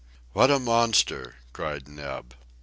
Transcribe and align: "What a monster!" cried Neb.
"What 0.33 0.49
a 0.49 0.57
monster!" 0.57 1.35
cried 1.53 1.87
Neb. 1.87 2.33